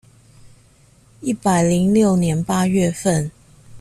[1.19, 3.29] 一百零六年八月份